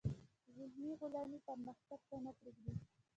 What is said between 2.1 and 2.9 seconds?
نه پریږدي.